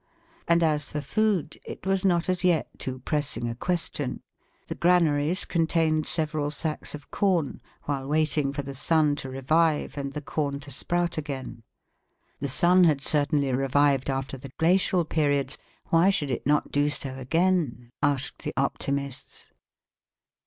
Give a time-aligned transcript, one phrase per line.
[0.47, 4.23] And as for food, it was not as yet too pressing a question.
[4.65, 10.13] The granaries contained several sacks of corn, while waiting for the sun to revive and
[10.13, 11.61] the corn to sprout again.
[12.39, 15.59] The sun had certainly revived after the glacial periods;
[15.89, 17.91] why should it not do so again?
[18.01, 19.51] asked the optimists.